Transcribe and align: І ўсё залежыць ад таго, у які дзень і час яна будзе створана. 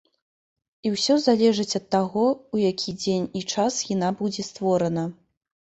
І 0.87 0.91
ўсё 0.95 1.17
залежыць 1.25 1.75
ад 1.81 1.85
таго, 1.97 2.25
у 2.57 2.63
які 2.71 2.97
дзень 3.05 3.31
і 3.39 3.47
час 3.55 3.73
яна 3.95 4.09
будзе 4.25 4.41
створана. 4.53 5.03